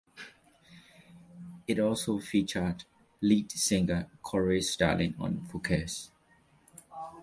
[1.67, 2.85] It also featured
[3.21, 6.09] lead singer Corey Sterling on vocals.